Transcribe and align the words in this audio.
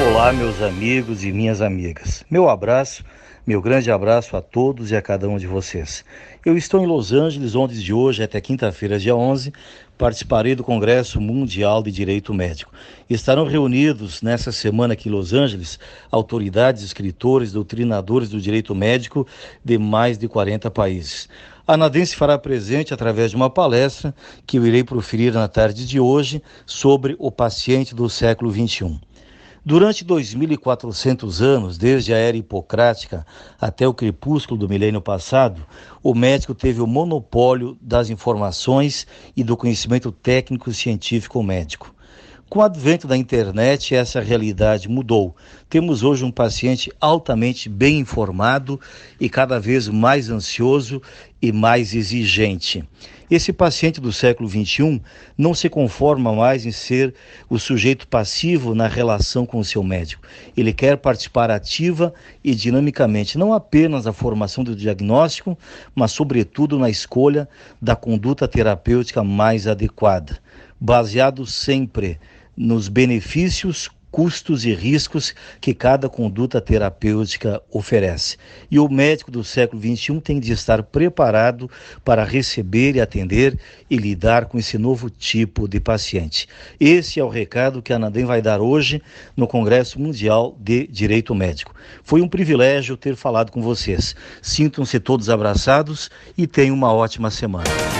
Olá, 0.00 0.32
meus 0.32 0.62
amigos 0.62 1.24
e 1.24 1.30
minhas 1.30 1.60
amigas. 1.60 2.24
Meu 2.30 2.48
abraço, 2.48 3.04
meu 3.46 3.60
grande 3.60 3.90
abraço 3.90 4.34
a 4.34 4.40
todos 4.40 4.90
e 4.90 4.96
a 4.96 5.02
cada 5.02 5.28
um 5.28 5.36
de 5.36 5.46
vocês. 5.46 6.06
Eu 6.42 6.56
estou 6.56 6.80
em 6.80 6.86
Los 6.86 7.12
Angeles, 7.12 7.54
onde 7.54 7.82
de 7.82 7.92
hoje 7.92 8.22
até 8.22 8.40
quinta-feira, 8.40 8.98
dia 8.98 9.14
11, 9.14 9.52
participarei 9.98 10.54
do 10.54 10.64
Congresso 10.64 11.20
Mundial 11.20 11.82
de 11.82 11.92
Direito 11.92 12.32
Médico. 12.32 12.72
Estarão 13.10 13.44
reunidos 13.44 14.22
nessa 14.22 14.50
semana 14.50 14.94
aqui 14.94 15.10
em 15.10 15.12
Los 15.12 15.34
Angeles 15.34 15.78
autoridades, 16.10 16.82
escritores, 16.82 17.52
doutrinadores 17.52 18.30
do 18.30 18.40
direito 18.40 18.74
médico 18.74 19.26
de 19.62 19.76
mais 19.76 20.16
de 20.16 20.26
40 20.26 20.70
países. 20.70 21.28
A 21.66 21.76
Nadense 21.76 22.16
fará 22.16 22.38
presente 22.38 22.94
através 22.94 23.30
de 23.30 23.36
uma 23.36 23.50
palestra 23.50 24.14
que 24.46 24.56
eu 24.56 24.66
irei 24.66 24.82
proferir 24.82 25.34
na 25.34 25.46
tarde 25.46 25.86
de 25.86 26.00
hoje 26.00 26.42
sobre 26.64 27.14
o 27.18 27.30
paciente 27.30 27.94
do 27.94 28.08
século 28.08 28.50
XXI. 28.50 28.98
Durante 29.62 30.06
2.400 30.06 31.42
anos, 31.42 31.76
desde 31.76 32.14
a 32.14 32.16
era 32.16 32.34
hipocrática 32.34 33.26
até 33.60 33.86
o 33.86 33.92
crepúsculo 33.92 34.58
do 34.58 34.68
milênio 34.68 35.02
passado, 35.02 35.66
o 36.02 36.14
médico 36.14 36.54
teve 36.54 36.80
o 36.80 36.86
monopólio 36.86 37.76
das 37.78 38.08
informações 38.08 39.06
e 39.36 39.44
do 39.44 39.58
conhecimento 39.58 40.10
técnico 40.10 40.72
científico 40.72 41.42
médico. 41.42 41.94
Com 42.48 42.60
o 42.60 42.62
advento 42.62 43.06
da 43.06 43.16
internet, 43.18 43.94
essa 43.94 44.18
realidade 44.20 44.88
mudou. 44.88 45.36
Temos 45.68 46.02
hoje 46.02 46.24
um 46.24 46.32
paciente 46.32 46.90
altamente 46.98 47.68
bem 47.68 47.98
informado 47.98 48.80
e 49.20 49.28
cada 49.28 49.60
vez 49.60 49.88
mais 49.88 50.30
ansioso 50.30 51.02
e 51.40 51.52
mais 51.52 51.94
exigente. 51.94 52.82
Esse 53.30 53.52
paciente 53.52 54.00
do 54.00 54.12
século 54.12 54.48
XXI 54.48 55.00
não 55.38 55.54
se 55.54 55.68
conforma 55.68 56.34
mais 56.34 56.66
em 56.66 56.72
ser 56.72 57.14
o 57.48 57.60
sujeito 57.60 58.08
passivo 58.08 58.74
na 58.74 58.88
relação 58.88 59.46
com 59.46 59.60
o 59.60 59.64
seu 59.64 59.84
médico. 59.84 60.26
Ele 60.56 60.72
quer 60.72 60.96
participar 60.96 61.48
ativa 61.48 62.12
e 62.42 62.54
dinamicamente, 62.54 63.38
não 63.38 63.52
apenas 63.52 64.04
na 64.04 64.12
formação 64.12 64.64
do 64.64 64.74
diagnóstico, 64.74 65.56
mas, 65.94 66.10
sobretudo, 66.10 66.76
na 66.76 66.90
escolha 66.90 67.48
da 67.80 67.94
conduta 67.94 68.48
terapêutica 68.48 69.22
mais 69.22 69.68
adequada, 69.68 70.38
baseado 70.80 71.46
sempre 71.46 72.18
nos 72.56 72.88
benefícios, 72.88 73.88
custos 74.10 74.64
e 74.64 74.74
riscos 74.74 75.34
que 75.60 75.72
cada 75.72 76.08
conduta 76.08 76.60
terapêutica 76.60 77.62
oferece. 77.70 78.36
E 78.70 78.78
o 78.78 78.88
médico 78.88 79.30
do 79.30 79.44
século 79.44 79.80
XXI 79.80 80.20
tem 80.20 80.40
de 80.40 80.52
estar 80.52 80.82
preparado 80.82 81.70
para 82.04 82.24
receber 82.24 82.96
e 82.96 83.00
atender 83.00 83.58
e 83.88 83.96
lidar 83.96 84.46
com 84.46 84.58
esse 84.58 84.76
novo 84.78 85.08
tipo 85.08 85.68
de 85.68 85.80
paciente. 85.80 86.48
Esse 86.78 87.20
é 87.20 87.24
o 87.24 87.28
recado 87.28 87.82
que 87.82 87.92
a 87.92 87.96
Anandem 87.96 88.24
vai 88.24 88.42
dar 88.42 88.60
hoje 88.60 89.02
no 89.36 89.46
Congresso 89.46 90.00
Mundial 90.00 90.56
de 90.58 90.86
Direito 90.86 91.34
Médico. 91.34 91.74
Foi 92.02 92.20
um 92.20 92.28
privilégio 92.28 92.96
ter 92.96 93.16
falado 93.16 93.50
com 93.50 93.62
vocês. 93.62 94.14
Sintam-se 94.42 94.98
todos 94.98 95.28
abraçados 95.28 96.10
e 96.36 96.46
tenham 96.46 96.74
uma 96.74 96.92
ótima 96.92 97.30
semana. 97.30 97.99